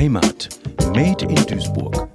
Heimat. 0.00 0.48
Made 0.94 1.26
in 1.26 1.34
Duisburg. 1.44 2.08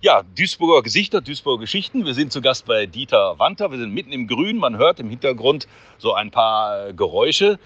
Ja, 0.00 0.24
Duisburger 0.36 0.82
Gesichter, 0.82 1.20
Duisburger 1.20 1.60
Geschichten. 1.60 2.04
Wir 2.04 2.14
sind 2.14 2.32
zu 2.32 2.40
Gast 2.40 2.66
bei 2.66 2.86
Dieter 2.86 3.38
Wanter. 3.38 3.70
Wir 3.70 3.78
sind 3.78 3.94
mitten 3.94 4.10
im 4.10 4.26
Grün. 4.26 4.56
Man 4.56 4.76
hört 4.76 4.98
im 4.98 5.08
Hintergrund 5.08 5.68
so 5.98 6.14
ein 6.14 6.32
paar 6.32 6.92
Geräusche. 6.92 7.60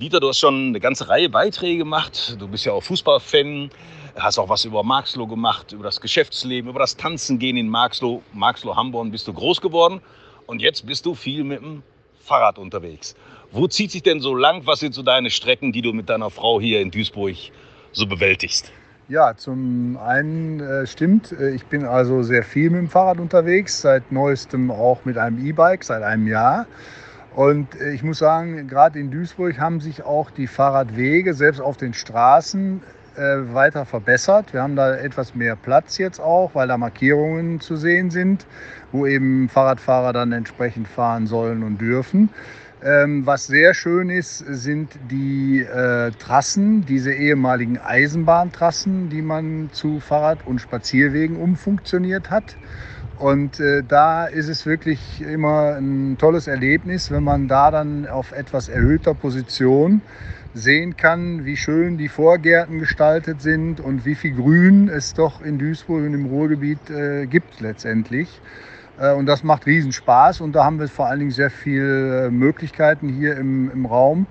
Dieter, 0.00 0.20
du 0.20 0.30
hast 0.30 0.38
schon 0.38 0.68
eine 0.68 0.80
ganze 0.80 1.06
Reihe 1.10 1.28
Beiträge 1.28 1.76
gemacht. 1.76 2.38
Du 2.38 2.48
bist 2.48 2.64
ja 2.64 2.72
auch 2.72 2.82
Fußballfan. 2.82 3.68
Hast 4.18 4.38
auch 4.38 4.48
was 4.48 4.64
über 4.64 4.82
Marxloh 4.82 5.26
gemacht, 5.26 5.72
über 5.72 5.84
das 5.84 6.00
Geschäftsleben, 6.00 6.70
über 6.70 6.80
das 6.80 6.96
Tanzen 6.96 7.38
gehen 7.38 7.58
in 7.58 7.68
Marxloh. 7.68 8.22
Marxloh 8.32 8.74
Hamburg 8.74 9.10
bist 9.10 9.28
du 9.28 9.34
groß 9.34 9.60
geworden. 9.60 10.00
Und 10.46 10.62
jetzt 10.62 10.86
bist 10.86 11.04
du 11.04 11.14
viel 11.14 11.44
mit 11.44 11.60
dem 11.60 11.82
Fahrrad 12.20 12.56
unterwegs. 12.56 13.16
Wo 13.52 13.66
zieht 13.66 13.90
sich 13.90 14.02
denn 14.02 14.22
so 14.22 14.34
lang? 14.34 14.62
Was 14.64 14.80
sind 14.80 14.94
so 14.94 15.02
deine 15.02 15.28
Strecken, 15.28 15.72
die 15.72 15.82
du 15.82 15.92
mit 15.92 16.08
deiner 16.08 16.30
Frau 16.30 16.58
hier 16.58 16.80
in 16.80 16.90
Duisburg 16.90 17.36
so 17.96 18.06
bewältigst? 18.06 18.70
Ja, 19.08 19.36
zum 19.36 19.96
einen 19.98 20.60
äh, 20.60 20.86
stimmt, 20.86 21.32
äh, 21.32 21.50
ich 21.50 21.64
bin 21.66 21.84
also 21.84 22.22
sehr 22.22 22.42
viel 22.42 22.70
mit 22.70 22.80
dem 22.80 22.88
Fahrrad 22.88 23.18
unterwegs, 23.18 23.80
seit 23.80 24.10
neuestem 24.10 24.70
auch 24.70 25.04
mit 25.04 25.16
einem 25.16 25.44
E-Bike, 25.44 25.84
seit 25.84 26.02
einem 26.02 26.26
Jahr. 26.26 26.66
Und 27.36 27.80
äh, 27.80 27.92
ich 27.92 28.02
muss 28.02 28.18
sagen, 28.18 28.66
gerade 28.66 28.98
in 28.98 29.10
Duisburg 29.10 29.58
haben 29.58 29.80
sich 29.80 30.02
auch 30.02 30.30
die 30.32 30.46
Fahrradwege, 30.46 31.34
selbst 31.34 31.60
auf 31.60 31.76
den 31.76 31.94
Straßen, 31.94 32.82
äh, 33.16 33.54
weiter 33.54 33.86
verbessert. 33.86 34.52
Wir 34.52 34.62
haben 34.62 34.76
da 34.76 34.94
etwas 34.96 35.34
mehr 35.34 35.56
Platz 35.56 35.98
jetzt 35.98 36.20
auch, 36.20 36.54
weil 36.54 36.68
da 36.68 36.76
Markierungen 36.76 37.60
zu 37.60 37.76
sehen 37.76 38.10
sind, 38.10 38.44
wo 38.92 39.06
eben 39.06 39.48
Fahrradfahrer 39.48 40.12
dann 40.12 40.32
entsprechend 40.32 40.88
fahren 40.88 41.26
sollen 41.26 41.62
und 41.62 41.80
dürfen. 41.80 42.28
Ähm, 42.82 43.24
was 43.24 43.46
sehr 43.46 43.72
schön 43.72 44.10
ist, 44.10 44.38
sind 44.38 44.90
die 45.10 45.60
äh, 45.60 46.10
Trassen, 46.12 46.84
diese 46.84 47.12
ehemaligen 47.12 47.78
Eisenbahntrassen, 47.78 49.08
die 49.08 49.22
man 49.22 49.70
zu 49.72 49.98
Fahrrad- 49.98 50.46
und 50.46 50.60
Spazierwegen 50.60 51.36
umfunktioniert 51.36 52.30
hat. 52.30 52.56
Und 53.18 53.60
äh, 53.60 53.82
da 53.82 54.26
ist 54.26 54.48
es 54.48 54.66
wirklich 54.66 55.22
immer 55.22 55.76
ein 55.76 56.18
tolles 56.18 56.48
Erlebnis, 56.48 57.10
wenn 57.10 57.24
man 57.24 57.48
da 57.48 57.70
dann 57.70 58.06
auf 58.06 58.32
etwas 58.32 58.68
erhöhter 58.68 59.14
Position 59.14 60.02
sehen 60.52 60.96
kann, 60.98 61.46
wie 61.46 61.56
schön 61.56 61.96
die 61.96 62.08
Vorgärten 62.08 62.78
gestaltet 62.78 63.40
sind 63.40 63.80
und 63.80 64.04
wie 64.04 64.14
viel 64.14 64.34
Grün 64.34 64.88
es 64.90 65.14
doch 65.14 65.40
in 65.40 65.58
Duisburg 65.58 66.04
und 66.04 66.12
im 66.12 66.26
Ruhrgebiet 66.26 66.90
äh, 66.90 67.26
gibt 67.26 67.60
letztendlich. 67.60 68.28
Äh, 68.98 69.14
und 69.14 69.26
das 69.26 69.42
macht 69.42 69.66
riesen 69.66 69.92
Spaß 69.92 70.40
und 70.40 70.52
da 70.52 70.64
haben 70.64 70.78
wir 70.78 70.88
vor 70.88 71.06
allen 71.06 71.20
Dingen 71.20 71.30
sehr 71.30 71.50
viele 71.50 72.26
äh, 72.26 72.30
Möglichkeiten 72.30 73.08
hier 73.08 73.36
im, 73.36 73.70
im 73.70 73.86
Raum, 73.86 74.26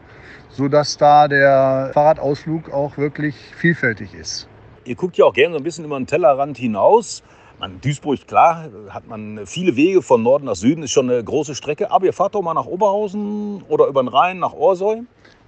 sodass 0.49 0.97
da 0.97 1.27
der 1.27 1.91
Fahrradausflug 1.93 2.71
auch 2.71 2.97
wirklich 2.97 3.35
vielfältig 3.55 4.13
ist. 4.13 4.47
Ihr 4.85 4.95
guckt 4.95 5.17
ja 5.17 5.25
auch 5.25 5.33
gerne 5.33 5.53
so 5.53 5.57
ein 5.59 5.63
bisschen 5.63 5.85
über 5.85 5.97
den 5.97 6.07
Tellerrand 6.07 6.57
hinaus. 6.57 7.23
Man, 7.59 7.79
Duisburg, 7.79 8.27
klar, 8.27 8.65
hat 8.89 9.07
man 9.07 9.41
viele 9.45 9.75
Wege 9.75 10.01
von 10.01 10.21
Norden 10.21 10.45
nach 10.45 10.55
Süden, 10.55 10.83
ist 10.83 10.91
schon 10.91 11.09
eine 11.09 11.23
große 11.23 11.55
Strecke. 11.55 11.89
Aber 11.89 12.05
ihr 12.05 12.13
fahrt 12.13 12.35
doch 12.35 12.41
mal 12.41 12.53
nach 12.53 12.65
Oberhausen 12.65 13.63
oder 13.69 13.87
über 13.87 14.03
den 14.03 14.09
Rhein 14.09 14.39
nach 14.39 14.53
Orsoy. 14.53 15.03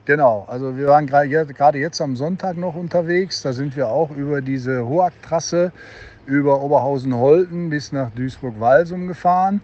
Genau, 0.06 0.46
also 0.48 0.78
wir 0.78 0.88
waren 0.88 1.06
gerade 1.06 1.78
jetzt 1.78 2.00
am 2.00 2.16
Sonntag 2.16 2.56
noch 2.56 2.76
unterwegs. 2.76 3.42
Da 3.42 3.52
sind 3.52 3.76
wir 3.76 3.90
auch 3.90 4.10
über 4.10 4.42
diese 4.42 4.88
Hoag-Trasse 4.88 5.74
über 6.28 6.62
Oberhausen-Holten 6.62 7.70
bis 7.70 7.92
nach 7.92 8.12
Duisburg-Walsum 8.12 9.08
gefahren, 9.08 9.62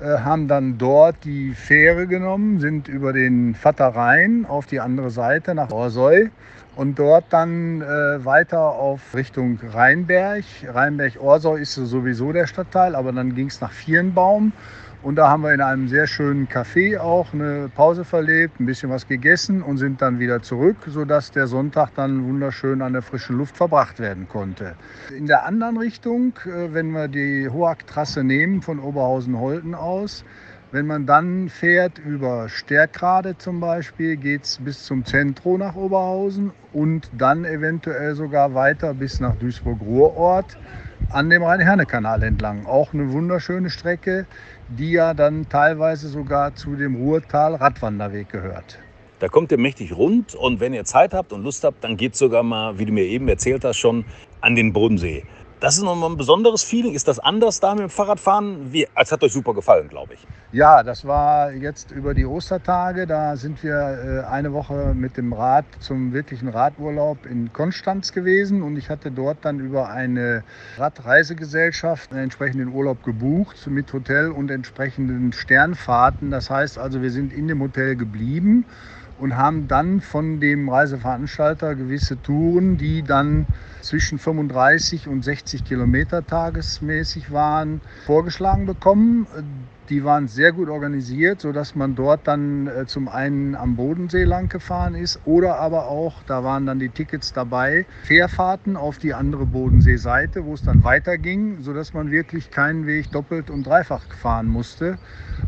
äh, 0.00 0.18
haben 0.18 0.48
dann 0.48 0.76
dort 0.76 1.16
die 1.24 1.54
Fähre 1.54 2.06
genommen, 2.06 2.60
sind 2.60 2.88
über 2.88 3.12
den 3.12 3.54
Vater 3.54 3.88
Rhein 3.88 4.44
auf 4.46 4.66
die 4.66 4.80
andere 4.80 5.10
Seite 5.10 5.54
nach 5.54 5.70
Orsoy 5.70 6.30
und 6.76 6.98
dort 6.98 7.24
dann 7.30 7.82
äh, 7.82 8.24
weiter 8.24 8.60
auf 8.60 9.14
Richtung 9.14 9.58
Rheinberg. 9.72 10.44
Rheinberg-Orsoy 10.66 11.60
ist 11.60 11.74
sowieso 11.74 12.32
der 12.32 12.46
Stadtteil, 12.46 12.94
aber 12.94 13.12
dann 13.12 13.34
ging 13.34 13.46
es 13.46 13.60
nach 13.60 13.72
Vierenbaum 13.72 14.52
und 15.02 15.16
da 15.16 15.28
haben 15.28 15.42
wir 15.42 15.54
in 15.54 15.60
einem 15.60 15.88
sehr 15.88 16.06
schönen 16.06 16.46
Café 16.46 16.98
auch 16.98 17.32
eine 17.32 17.70
Pause 17.74 18.04
verlebt, 18.04 18.60
ein 18.60 18.66
bisschen 18.66 18.90
was 18.90 19.06
gegessen 19.06 19.62
und 19.62 19.78
sind 19.78 20.02
dann 20.02 20.18
wieder 20.18 20.42
zurück, 20.42 20.76
sodass 20.86 21.30
der 21.30 21.46
Sonntag 21.46 21.94
dann 21.94 22.24
wunderschön 22.26 22.82
an 22.82 22.92
der 22.92 23.02
frischen 23.02 23.38
Luft 23.38 23.56
verbracht 23.56 23.98
werden 23.98 24.28
konnte. 24.28 24.74
In 25.16 25.26
der 25.26 25.46
anderen 25.46 25.78
Richtung, 25.78 26.34
äh, 26.44 26.74
wenn 26.74 26.90
wir 26.90 27.08
die 27.08 27.48
Hoag-Trasse 27.48 28.24
nehmen 28.24 28.60
von 28.60 28.78
Oberhausen-Holten 28.78 29.74
aus, 29.74 30.24
wenn 30.72 30.86
man 30.86 31.04
dann 31.04 31.48
fährt 31.48 31.98
über 31.98 32.48
Stärkrade 32.48 33.36
zum 33.38 33.58
Beispiel, 33.58 34.16
geht 34.16 34.44
es 34.44 34.58
bis 34.62 34.84
zum 34.84 35.04
Zentrum 35.04 35.58
nach 35.58 35.74
Oberhausen 35.74 36.52
und 36.72 37.10
dann 37.16 37.44
eventuell 37.44 38.14
sogar 38.14 38.54
weiter 38.54 38.94
bis 38.94 39.18
nach 39.18 39.34
Duisburg-Ruhrort 39.36 40.56
an 41.12 41.28
dem 41.28 41.42
Rhein-Herne-Kanal 41.42 42.22
entlang. 42.22 42.66
Auch 42.66 42.94
eine 42.94 43.12
wunderschöne 43.12 43.70
Strecke, 43.70 44.26
die 44.68 44.92
ja 44.92 45.14
dann 45.14 45.48
teilweise 45.48 46.08
sogar 46.08 46.54
zu 46.54 46.76
dem 46.76 46.94
Ruhrtal-Radwanderweg 46.94 48.28
gehört. 48.28 48.78
Da 49.18 49.28
kommt 49.28 49.52
ihr 49.52 49.58
mächtig 49.58 49.94
rund 49.94 50.34
und 50.34 50.60
wenn 50.60 50.72
ihr 50.72 50.84
Zeit 50.84 51.12
habt 51.12 51.32
und 51.32 51.42
Lust 51.42 51.64
habt, 51.64 51.84
dann 51.84 51.96
geht 51.96 52.16
sogar 52.16 52.42
mal, 52.42 52.78
wie 52.78 52.86
du 52.86 52.92
mir 52.92 53.04
eben 53.04 53.28
erzählt 53.28 53.64
hast, 53.64 53.76
schon 53.76 54.04
an 54.40 54.54
den 54.54 54.72
Bodensee. 54.72 55.24
Das 55.60 55.76
ist 55.76 55.82
nochmal 55.82 56.08
ein 56.08 56.16
besonderes 56.16 56.62
Feeling. 56.62 56.94
Ist 56.94 57.06
das 57.06 57.18
anders 57.18 57.60
da 57.60 57.74
mit 57.74 57.82
dem 57.82 57.90
Fahrradfahren? 57.90 58.72
Wie, 58.72 58.88
als 58.94 59.12
hat 59.12 59.22
euch 59.22 59.34
super 59.34 59.52
gefallen, 59.52 59.90
glaube 59.90 60.14
ich. 60.14 60.26
Ja, 60.52 60.82
das 60.82 61.04
war 61.04 61.52
jetzt 61.52 61.90
über 61.90 62.14
die 62.14 62.24
Ostertage. 62.24 63.06
Da 63.06 63.36
sind 63.36 63.62
wir 63.62 64.24
äh, 64.24 64.26
eine 64.26 64.54
Woche 64.54 64.94
mit 64.94 65.18
dem 65.18 65.34
Rad 65.34 65.66
zum 65.80 66.14
wirklichen 66.14 66.48
Radurlaub 66.48 67.26
in 67.26 67.52
Konstanz 67.52 68.12
gewesen. 68.12 68.62
Und 68.62 68.78
ich 68.78 68.88
hatte 68.88 69.10
dort 69.10 69.44
dann 69.44 69.60
über 69.60 69.90
eine 69.90 70.44
Radreisegesellschaft 70.78 72.10
einen 72.10 72.22
entsprechenden 72.22 72.68
Urlaub 72.68 73.04
gebucht 73.04 73.66
mit 73.66 73.92
Hotel 73.92 74.30
und 74.30 74.50
entsprechenden 74.50 75.34
Sternfahrten. 75.34 76.30
Das 76.30 76.48
heißt 76.48 76.78
also, 76.78 77.02
wir 77.02 77.10
sind 77.10 77.34
in 77.34 77.48
dem 77.48 77.60
Hotel 77.60 77.96
geblieben 77.96 78.64
und 79.20 79.36
haben 79.36 79.68
dann 79.68 80.00
von 80.00 80.40
dem 80.40 80.68
Reiseveranstalter 80.68 81.74
gewisse 81.74 82.20
Touren, 82.22 82.78
die 82.78 83.02
dann 83.02 83.46
zwischen 83.82 84.18
35 84.18 85.08
und 85.08 85.22
60 85.22 85.64
Kilometer 85.64 86.26
tagesmäßig 86.26 87.32
waren, 87.32 87.80
vorgeschlagen 88.06 88.66
bekommen. 88.66 89.26
Die 89.90 90.04
waren 90.04 90.28
sehr 90.28 90.52
gut 90.52 90.68
organisiert, 90.68 91.40
sodass 91.40 91.74
man 91.74 91.96
dort 91.96 92.28
dann 92.28 92.68
äh, 92.68 92.86
zum 92.86 93.08
einen 93.08 93.56
am 93.56 93.74
Bodensee 93.74 94.22
lang 94.22 94.48
gefahren 94.48 94.94
ist 94.94 95.18
oder 95.24 95.58
aber 95.58 95.88
auch, 95.88 96.22
da 96.28 96.44
waren 96.44 96.64
dann 96.64 96.78
die 96.78 96.90
Tickets 96.90 97.32
dabei, 97.32 97.86
Fährfahrten 98.04 98.76
auf 98.76 98.98
die 98.98 99.14
andere 99.14 99.46
Bodenseeseite, 99.46 100.44
wo 100.44 100.54
es 100.54 100.62
dann 100.62 100.84
weiterging, 100.84 101.62
sodass 101.62 101.92
man 101.92 102.12
wirklich 102.12 102.52
keinen 102.52 102.86
Weg 102.86 103.10
doppelt 103.10 103.50
und 103.50 103.66
dreifach 103.66 104.04
fahren 104.14 104.46
musste. 104.46 104.96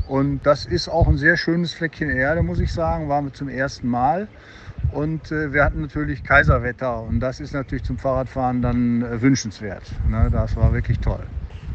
Und 0.08 0.44
das 0.44 0.66
ist 0.66 0.88
auch 0.88 1.06
ein 1.06 1.19
sehr 1.19 1.36
schönes 1.36 1.72
Fleckchen 1.72 2.10
Erde, 2.10 2.42
muss 2.42 2.59
ich 2.59 2.72
sagen, 2.72 3.09
waren 3.09 3.26
wir 3.26 3.32
zum 3.32 3.48
ersten 3.48 3.86
Mal. 3.86 4.26
Und 4.91 5.30
äh, 5.30 5.53
wir 5.53 5.64
hatten 5.64 5.82
natürlich 5.82 6.24
Kaiserwetter 6.24 7.00
und 7.00 7.20
das 7.20 7.38
ist 7.38 7.54
natürlich 7.54 7.84
zum 7.84 7.97
Fahrradfahren 7.97 8.60
dann 8.60 9.03
äh, 9.03 9.22
wünschenswert. 9.22 9.84
Ne? 10.09 10.30
Das 10.32 10.56
war 10.56 10.72
wirklich 10.74 10.98
toll. 10.98 11.24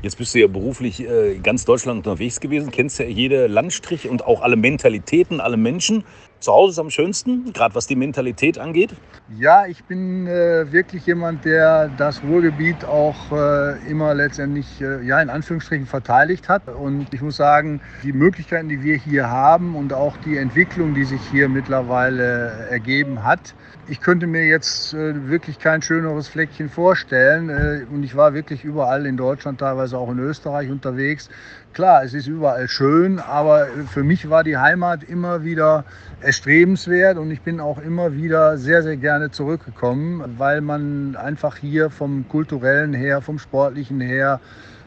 Jetzt 0.03 0.17
bist 0.19 0.35
du 0.35 0.39
ja 0.39 0.47
beruflich 0.47 1.01
äh, 1.01 1.39
ganz 1.39 1.65
Deutschland 1.65 1.97
unterwegs 2.05 2.39
gewesen, 2.39 2.69
kennst 2.69 2.99
ja 2.99 3.05
jede 3.05 3.47
Landstrich 3.47 4.07
und 4.07 4.23
auch 4.23 4.41
alle 4.41 4.55
Mentalitäten, 4.55 5.41
alle 5.41 5.57
Menschen. 5.57 6.03
Zu 6.39 6.53
Hause 6.53 6.73
ist 6.73 6.79
am 6.79 6.89
schönsten, 6.91 7.51
gerade 7.51 7.73
was 7.73 7.87
die 7.87 7.95
Mentalität 7.95 8.59
angeht? 8.59 8.91
Ja, 9.39 9.65
ich 9.65 9.83
bin 9.83 10.27
äh, 10.27 10.71
wirklich 10.71 11.05
jemand, 11.05 11.43
der 11.43 11.89
das 11.97 12.23
Ruhrgebiet 12.23 12.85
auch 12.85 13.15
äh, 13.31 13.89
immer 13.89 14.13
letztendlich, 14.13 14.79
äh, 14.79 15.03
ja, 15.03 15.19
in 15.19 15.29
Anführungsstrichen 15.29 15.85
verteidigt 15.85 16.47
hat. 16.47 16.67
Und 16.69 17.13
ich 17.13 17.21
muss 17.21 17.35
sagen, 17.35 17.81
die 18.03 18.13
Möglichkeiten, 18.13 18.69
die 18.69 18.83
wir 18.83 18.95
hier 18.95 19.29
haben 19.29 19.75
und 19.75 19.91
auch 19.93 20.15
die 20.25 20.37
Entwicklung, 20.37 20.93
die 20.93 21.03
sich 21.03 21.19
hier 21.31 21.49
mittlerweile 21.49 22.67
ergeben 22.69 23.23
hat, 23.23 23.53
ich 23.89 24.01
könnte 24.01 24.27
mir 24.27 24.45
jetzt 24.45 24.93
äh, 24.93 25.29
wirklich 25.29 25.59
kein 25.59 25.81
schöneres 25.81 26.27
Fleckchen 26.27 26.69
vorstellen. 26.69 27.49
Äh, 27.49 27.85
und 27.91 28.03
ich 28.03 28.15
war 28.15 28.33
wirklich 28.33 28.63
überall 28.63 29.05
in 29.05 29.17
Deutschland, 29.17 29.59
teilweise 29.59 29.97
auch 29.97 30.11
in 30.11 30.19
Österreich 30.19 30.69
unterwegs. 30.69 31.29
Klar, 31.73 32.03
es 32.03 32.13
ist 32.13 32.27
überall 32.27 32.67
schön, 32.67 33.19
aber 33.19 33.67
für 33.91 34.03
mich 34.03 34.29
war 34.29 34.43
die 34.43 34.57
Heimat 34.57 35.03
immer 35.03 35.43
wieder 35.43 35.85
erstrebenswert 36.27 37.17
und 37.17 37.31
ich 37.31 37.39
bin 37.39 37.61
auch 37.61 37.77
immer 37.77 38.13
wieder 38.13 38.57
sehr, 38.57 38.83
sehr 38.83 38.97
gerne 38.97 39.31
zurückgekommen, 39.31 40.21
weil 40.37 40.59
man 40.59 41.15
einfach 41.15 41.55
hier 41.55 41.89
vom 41.89 42.27
kulturellen 42.27 42.93
her, 42.93 43.21
vom 43.21 43.39
sportlichen 43.39 44.01
her, 44.01 44.41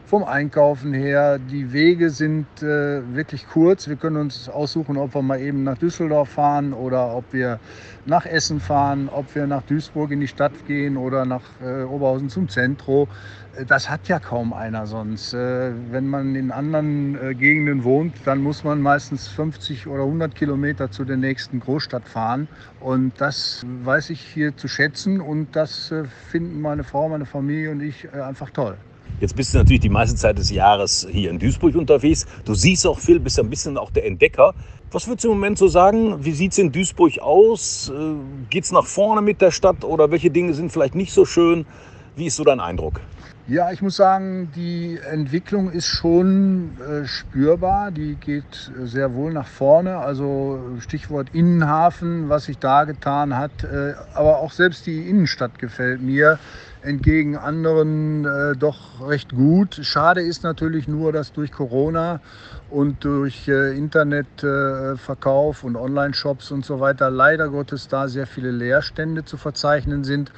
vom 0.05 0.23
Einkaufen 0.23 0.93
her. 0.93 1.39
Die 1.39 1.71
Wege 1.73 2.09
sind 2.09 2.45
äh, 2.61 3.01
wirklich 3.15 3.47
kurz. 3.47 3.87
Wir 3.87 3.95
können 3.95 4.17
uns 4.17 4.49
aussuchen, 4.49 4.97
ob 4.97 5.15
wir 5.15 5.21
mal 5.21 5.39
eben 5.39 5.63
nach 5.63 5.77
Düsseldorf 5.77 6.29
fahren 6.29 6.73
oder 6.73 7.15
ob 7.15 7.25
wir 7.31 7.59
nach 8.05 8.25
Essen 8.25 8.59
fahren, 8.59 9.09
ob 9.09 9.33
wir 9.35 9.47
nach 9.47 9.61
Duisburg 9.63 10.11
in 10.11 10.19
die 10.19 10.27
Stadt 10.27 10.53
gehen 10.67 10.97
oder 10.97 11.25
nach 11.25 11.43
äh, 11.63 11.83
Oberhausen 11.83 12.29
zum 12.29 12.49
Zentrum. 12.49 13.07
Äh, 13.55 13.65
das 13.65 13.89
hat 13.89 14.07
ja 14.07 14.19
kaum 14.19 14.53
einer 14.53 14.87
sonst. 14.87 15.33
Äh, 15.33 15.71
wenn 15.91 16.07
man 16.07 16.35
in 16.35 16.51
anderen 16.51 17.17
äh, 17.21 17.33
Gegenden 17.33 17.83
wohnt, 17.83 18.15
dann 18.25 18.41
muss 18.41 18.63
man 18.63 18.81
meistens 18.81 19.27
50 19.29 19.87
oder 19.87 20.03
100 20.03 20.35
Kilometer 20.35 20.91
zu 20.91 21.05
der 21.05 21.17
nächsten 21.17 21.59
Großstadt 21.59 22.07
fahren. 22.07 22.47
Und 22.79 23.13
das 23.19 23.65
weiß 23.83 24.09
ich 24.09 24.21
hier 24.21 24.55
zu 24.57 24.67
schätzen 24.67 25.21
und 25.21 25.55
das 25.55 25.93
finden 26.29 26.61
meine 26.61 26.83
Frau, 26.83 27.09
meine 27.09 27.25
Familie 27.25 27.71
und 27.71 27.81
ich 27.81 28.11
einfach 28.13 28.49
toll. 28.49 28.77
Jetzt 29.21 29.35
bist 29.35 29.53
du 29.53 29.59
natürlich 29.59 29.81
die 29.81 29.89
meiste 29.89 30.15
Zeit 30.15 30.39
des 30.39 30.49
Jahres 30.49 31.07
hier 31.11 31.29
in 31.29 31.37
Duisburg 31.37 31.75
unterwegs. 31.75 32.25
Du 32.43 32.55
siehst 32.55 32.87
auch 32.87 32.97
viel, 32.97 33.19
bist 33.19 33.39
ein 33.39 33.51
bisschen 33.51 33.77
auch 33.77 33.91
der 33.91 34.07
Entdecker. 34.07 34.55
Was 34.89 35.07
würdest 35.07 35.25
du 35.25 35.27
im 35.27 35.35
Moment 35.35 35.59
so 35.59 35.67
sagen? 35.67 36.25
Wie 36.25 36.31
sieht 36.31 36.53
es 36.53 36.57
in 36.57 36.71
Duisburg 36.71 37.19
aus? 37.19 37.93
Äh, 37.95 38.15
Geht 38.49 38.63
es 38.63 38.71
nach 38.71 38.87
vorne 38.87 39.21
mit 39.21 39.39
der 39.39 39.51
Stadt 39.51 39.85
oder 39.85 40.09
welche 40.09 40.31
Dinge 40.31 40.55
sind 40.55 40.71
vielleicht 40.71 40.95
nicht 40.95 41.13
so 41.13 41.25
schön? 41.25 41.67
Wie 42.15 42.27
ist 42.27 42.35
so 42.35 42.43
dein 42.43 42.59
Eindruck? 42.59 42.99
Ja, 43.47 43.71
ich 43.71 43.81
muss 43.81 43.95
sagen, 43.95 44.51
die 44.55 44.99
Entwicklung 44.99 45.71
ist 45.71 45.87
schon 45.87 46.77
äh, 46.79 47.05
spürbar. 47.05 47.91
Die 47.91 48.15
geht 48.15 48.71
sehr 48.83 49.13
wohl 49.15 49.33
nach 49.33 49.47
vorne. 49.47 49.97
Also 49.97 50.59
Stichwort 50.79 51.29
Innenhafen, 51.33 52.29
was 52.29 52.45
sich 52.45 52.59
da 52.59 52.83
getan 52.83 53.35
hat. 53.35 53.63
Äh, 53.63 53.93
aber 54.13 54.37
auch 54.39 54.51
selbst 54.51 54.85
die 54.85 55.09
Innenstadt 55.09 55.57
gefällt 55.57 56.01
mir 56.01 56.37
entgegen 56.81 57.37
anderen 57.37 58.25
äh, 58.25 58.55
doch 58.55 59.07
recht 59.07 59.35
gut. 59.35 59.79
Schade 59.83 60.21
ist 60.21 60.43
natürlich 60.43 60.87
nur, 60.87 61.11
dass 61.11 61.31
durch 61.31 61.51
Corona 61.51 62.21
und 62.69 63.03
durch 63.03 63.47
äh, 63.47 63.77
Internetverkauf 63.77 65.63
äh, 65.63 65.65
und 65.65 65.75
Online-Shops 65.75 66.51
und 66.51 66.65
so 66.65 66.79
weiter 66.79 67.09
leider 67.09 67.49
Gottes 67.49 67.87
da 67.87 68.07
sehr 68.07 68.27
viele 68.27 68.51
Leerstände 68.51 69.25
zu 69.25 69.37
verzeichnen 69.37 70.03
sind. 70.03 70.31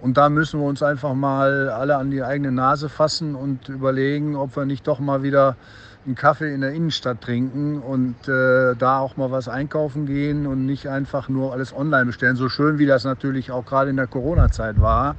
Und 0.00 0.16
da 0.16 0.28
müssen 0.28 0.60
wir 0.60 0.66
uns 0.66 0.82
einfach 0.82 1.14
mal 1.14 1.68
alle 1.68 1.96
an 1.96 2.10
die 2.10 2.22
eigene 2.22 2.52
Nase 2.52 2.88
fassen 2.88 3.34
und 3.34 3.68
überlegen, 3.68 4.34
ob 4.34 4.56
wir 4.56 4.64
nicht 4.64 4.86
doch 4.86 4.98
mal 4.98 5.22
wieder 5.22 5.56
einen 6.06 6.14
Kaffee 6.14 6.54
in 6.54 6.62
der 6.62 6.72
Innenstadt 6.72 7.20
trinken 7.20 7.78
und 7.78 8.16
äh, 8.26 8.74
da 8.76 9.00
auch 9.00 9.18
mal 9.18 9.30
was 9.30 9.48
einkaufen 9.48 10.06
gehen 10.06 10.46
und 10.46 10.64
nicht 10.64 10.88
einfach 10.88 11.28
nur 11.28 11.52
alles 11.52 11.74
online 11.76 12.06
bestellen. 12.06 12.36
So 12.36 12.48
schön 12.48 12.78
wie 12.78 12.86
das 12.86 13.04
natürlich 13.04 13.50
auch 13.50 13.66
gerade 13.66 13.90
in 13.90 13.96
der 13.96 14.06
Corona-Zeit 14.06 14.80
war 14.80 15.16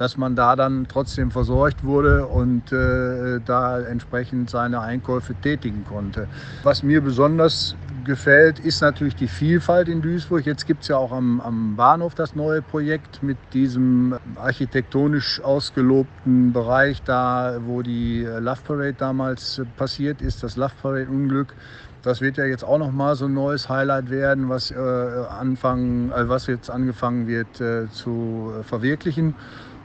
dass 0.00 0.16
man 0.16 0.34
da 0.34 0.56
dann 0.56 0.86
trotzdem 0.88 1.30
versorgt 1.30 1.84
wurde 1.84 2.26
und 2.26 2.72
äh, 2.72 3.38
da 3.44 3.78
entsprechend 3.80 4.48
seine 4.48 4.80
Einkäufe 4.80 5.34
tätigen 5.34 5.84
konnte. 5.84 6.26
Was 6.62 6.82
mir 6.82 7.02
besonders 7.02 7.76
gefällt, 8.06 8.60
ist 8.60 8.80
natürlich 8.80 9.14
die 9.14 9.28
Vielfalt 9.28 9.88
in 9.88 10.00
Duisburg. 10.00 10.46
Jetzt 10.46 10.66
gibt 10.66 10.82
es 10.82 10.88
ja 10.88 10.96
auch 10.96 11.12
am, 11.12 11.42
am, 11.42 11.76
Bahnhof 11.76 12.14
das 12.14 12.34
neue 12.34 12.62
Projekt 12.62 13.22
mit 13.22 13.36
diesem 13.52 14.16
architektonisch 14.36 15.42
ausgelobten 15.42 16.54
Bereich 16.54 17.02
da, 17.02 17.58
wo 17.66 17.82
die 17.82 18.22
Love 18.22 18.60
Parade 18.66 18.94
damals 18.94 19.60
passiert 19.76 20.22
ist, 20.22 20.42
das 20.42 20.56
Love 20.56 20.72
Parade 20.80 21.10
Unglück. 21.10 21.54
Das 22.02 22.22
wird 22.22 22.38
ja 22.38 22.46
jetzt 22.46 22.64
auch 22.64 22.78
noch 22.78 22.92
mal 22.92 23.14
so 23.16 23.26
ein 23.26 23.34
neues 23.34 23.68
Highlight 23.68 24.08
werden, 24.08 24.48
was, 24.48 24.70
äh, 24.70 24.76
anfangen, 24.78 26.10
äh, 26.12 26.26
was 26.26 26.46
jetzt 26.46 26.70
angefangen 26.70 27.26
wird 27.26 27.60
äh, 27.60 27.90
zu 27.90 28.54
verwirklichen. 28.62 29.34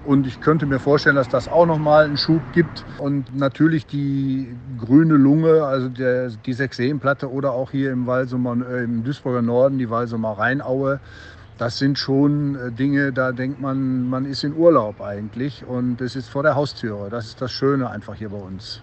Und 0.06 0.28
ich 0.28 0.40
könnte 0.40 0.68
mir 0.68 0.80
vorstellen, 0.80 1.16
dass 1.16 1.30
das 1.30 1.48
auch 1.48 1.66
nochmal 1.66 2.06
einen 2.06 2.18
Schub 2.18 2.42
gibt. 2.54 2.86
Und 3.00 3.36
natürlich 3.36 3.88
die 3.88 4.56
grüne 4.80 5.16
Lunge, 5.16 5.63
also 5.63 5.90
der, 5.90 6.30
die 6.30 6.54
Sechseenplatte 6.54 7.31
oder 7.31 7.52
auch 7.52 7.72
hier 7.72 7.92
im, 7.92 8.06
Walsumer, 8.06 8.56
äh, 8.69 8.84
im 8.84 9.04
Duisburger 9.04 9.42
Norden, 9.42 9.80
die 9.80 9.90
Walsumer 9.90 10.38
Rheinaue. 10.38 11.00
Das 11.57 11.80
sind 11.80 11.98
schon 11.98 12.56
äh, 12.56 12.72
Dinge, 12.72 13.13
da 13.13 13.31
denkt 13.31 13.60
man, 13.60 14.07
man 14.07 14.25
ist 14.25 14.44
in 14.44 14.56
Urlaub 14.56 15.02
eigentlich 15.02 15.63
und 15.66 16.02
es 16.02 16.16
ist 16.16 16.30
vor 16.30 16.44
der 16.44 16.56
Haustüre. 16.56 17.10
Das 17.10 17.25
ist 17.25 17.42
das 17.42 17.51
Schöne 17.51 17.90
einfach 17.90 18.16
hier 18.16 18.30
bei 18.30 18.38
uns. 18.38 18.81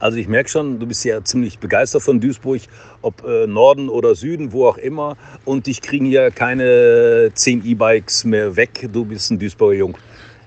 Also 0.00 0.16
ich 0.16 0.28
merke 0.28 0.48
schon, 0.48 0.78
du 0.78 0.86
bist 0.86 1.04
ja 1.04 1.22
ziemlich 1.22 1.58
begeistert 1.58 2.02
von 2.02 2.20
Duisburg, 2.20 2.62
ob 3.02 3.22
äh, 3.22 3.46
Norden 3.46 3.88
oder 3.88 4.14
Süden, 4.14 4.52
wo 4.52 4.66
auch 4.66 4.78
immer. 4.78 5.16
Und 5.44 5.66
dich 5.66 5.82
kriegen 5.82 6.06
ja 6.06 6.30
keine 6.30 7.30
10 7.34 7.66
E-Bikes 7.66 8.24
mehr 8.24 8.56
weg. 8.56 8.88
Du 8.92 9.04
bist 9.04 9.30
ein 9.30 9.38
Duisburger 9.38 9.76
Jung. 9.76 9.98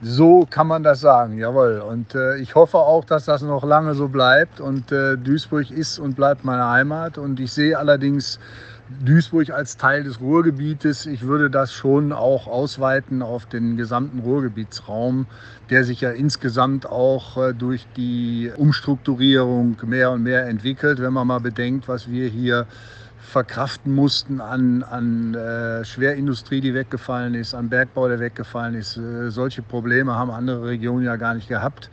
So 0.05 0.45
kann 0.49 0.67
man 0.67 0.83
das 0.83 0.99
sagen, 0.99 1.37
jawohl. 1.37 1.79
Und 1.79 2.13
äh, 2.13 2.35
ich 2.35 2.55
hoffe 2.55 2.77
auch, 2.77 3.05
dass 3.05 3.23
das 3.23 3.41
noch 3.41 3.63
lange 3.63 3.95
so 3.95 4.09
bleibt. 4.09 4.59
Und 4.59 4.91
äh, 4.91 5.17
Duisburg 5.17 5.71
ist 5.71 5.97
und 5.97 6.17
bleibt 6.17 6.43
meine 6.43 6.67
Heimat. 6.69 7.17
Und 7.17 7.39
ich 7.39 7.53
sehe 7.53 7.77
allerdings 7.77 8.37
Duisburg 9.05 9.49
als 9.51 9.77
Teil 9.77 10.03
des 10.03 10.19
Ruhrgebietes. 10.19 11.05
Ich 11.05 11.21
würde 11.21 11.49
das 11.49 11.71
schon 11.71 12.11
auch 12.11 12.47
ausweiten 12.47 13.21
auf 13.21 13.45
den 13.45 13.77
gesamten 13.77 14.19
Ruhrgebietsraum, 14.19 15.25
der 15.69 15.85
sich 15.85 16.01
ja 16.01 16.11
insgesamt 16.11 16.85
auch 16.85 17.37
äh, 17.37 17.53
durch 17.53 17.87
die 17.95 18.51
Umstrukturierung 18.57 19.77
mehr 19.85 20.11
und 20.11 20.23
mehr 20.23 20.47
entwickelt. 20.47 20.99
Wenn 20.99 21.13
man 21.13 21.27
mal 21.27 21.39
bedenkt, 21.39 21.87
was 21.87 22.11
wir 22.11 22.27
hier 22.27 22.67
verkraften 23.23 23.93
mussten 23.93 24.41
an, 24.41 24.83
an 24.83 25.33
äh, 25.33 25.83
Schwerindustrie, 25.85 26.61
die 26.61 26.73
weggefallen 26.73 27.33
ist, 27.33 27.53
an 27.53 27.69
Bergbau, 27.69 28.07
der 28.07 28.19
weggefallen 28.19 28.75
ist. 28.75 28.97
Äh, 28.97 29.31
solche 29.31 29.61
Probleme 29.61 30.13
haben 30.13 30.29
andere 30.29 30.65
Regionen 30.65 31.05
ja 31.05 31.15
gar 31.15 31.33
nicht 31.33 31.47
gehabt. 31.47 31.89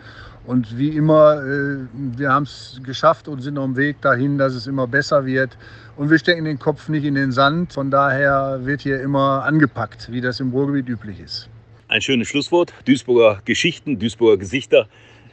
Und 0.47 0.77
wie 0.77 0.89
immer, 0.89 1.43
äh, 1.43 1.77
wir 1.93 2.31
haben 2.33 2.43
es 2.43 2.81
geschafft 2.85 3.29
und 3.29 3.41
sind 3.43 3.59
auf 3.59 3.67
dem 3.67 3.77
Weg 3.77 4.01
dahin, 4.03 4.39
dass 4.39 4.55
es 4.55 4.67
immer 4.67 4.87
besser 4.87 5.25
wird. 5.25 5.57
Und 5.97 6.11
wir 6.11 6.19
stecken 6.19 6.45
den 6.45 6.59
Kopf 6.59 6.89
nicht 6.89 7.05
in 7.05 7.15
den 7.15 7.33
Sand. 7.33 7.73
Von 7.73 7.91
daher 7.91 8.61
wird 8.65 8.83
hier 8.83 9.01
immer 9.01 9.45
angepackt, 9.45 10.11
wie 10.11 10.21
das 10.21 10.41
im 10.41 10.51
Ruhrgebiet 10.51 10.89
üblich 10.89 11.21
ist. 11.21 11.49
Ein 11.89 12.03
schönes 12.03 12.29
Schlusswort. 12.29 12.73
Duisburger 12.85 13.41
Geschichten, 13.45 13.99
Duisburger 13.99 14.39
Gesichter 14.39 14.89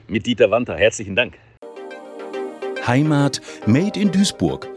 mit 0.08 0.26
Dieter 0.26 0.52
Wanter. 0.52 0.76
Herzlichen 0.76 1.16
Dank. 1.16 1.36
Heimat 2.86 3.42
Made 3.66 4.00
in 4.00 4.12
Duisburg 4.12 4.77